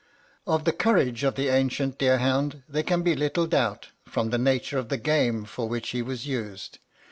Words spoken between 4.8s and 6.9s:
the game for which he was used.